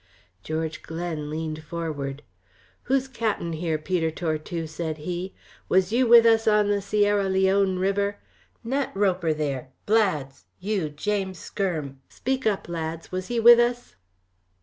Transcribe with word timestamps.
George 0.41 0.81
Glen 0.81 1.29
leaned 1.29 1.63
forward. 1.63 2.23
"Who's 2.85 3.07
cap'en 3.07 3.53
here, 3.53 3.77
Peter 3.77 4.09
Tortue?" 4.09 4.65
said 4.65 4.97
he. 4.97 5.35
"Was 5.69 5.91
you 5.93 6.07
with 6.07 6.25
us 6.25 6.47
on 6.47 6.69
the 6.69 6.81
Sierra 6.81 7.29
Leone 7.29 7.77
River? 7.77 8.17
Nat 8.63 8.89
Roper 8.95 9.31
there, 9.31 9.69
Blads, 9.85 10.45
you 10.59 10.89
James 10.89 11.37
Skyrm, 11.37 11.97
speak 12.09 12.47
up, 12.47 12.67
lads, 12.67 13.11
was 13.11 13.27
he 13.27 13.39
with 13.39 13.59
us?" 13.59 13.95